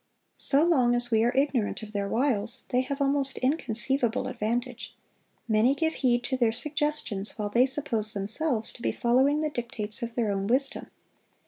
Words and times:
So 0.37 0.63
long 0.63 0.95
as 0.95 1.11
we 1.11 1.23
are 1.23 1.31
ignorant 1.37 1.83
of 1.83 1.93
their 1.93 2.07
wiles, 2.07 2.65
they 2.69 2.81
have 2.81 2.99
almost 3.03 3.37
inconceivable 3.37 4.25
advantage; 4.27 4.95
many 5.47 5.75
give 5.75 5.93
heed 5.93 6.23
to 6.23 6.37
their 6.37 6.51
suggestions 6.51 7.37
while 7.37 7.49
they 7.49 7.67
suppose 7.67 8.13
themselves 8.13 8.73
to 8.73 8.81
be 8.81 8.91
following 8.91 9.41
the 9.41 9.51
dictates 9.51 10.01
of 10.01 10.15
their 10.15 10.31
own 10.31 10.47
wisdom. 10.47 10.89